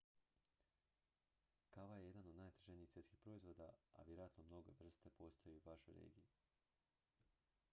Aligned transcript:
kava 1.73 1.97
je 1.97 2.05
jedan 2.07 2.29
od 2.31 2.35
najtraženijih 2.37 2.89
svjetskih 2.89 3.19
proizvoda 3.25 3.69
a 3.93 4.03
vjerojatno 4.03 4.43
mnoge 4.43 4.71
vrste 4.79 5.09
postoje 5.09 5.53
i 5.53 5.57
u 5.57 5.61
vašoj 5.65 5.93
regiji 5.93 6.25